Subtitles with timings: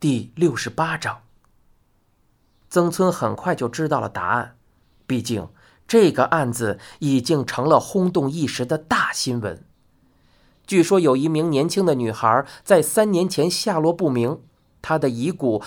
[0.00, 1.20] 第六十八章。
[2.70, 4.56] 曾村很快就知道了答案。
[5.06, 5.46] 毕竟
[5.86, 9.62] 这个案子已经成了轰动一时的大新闻。
[10.66, 14.40] 据说有一名年轻的女孩在三年前下落不明
[14.80, 15.62] 她的遗骨